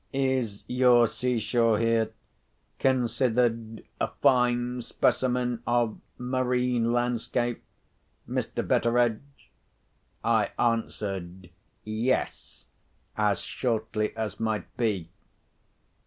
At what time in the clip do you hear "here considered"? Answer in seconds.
1.77-3.83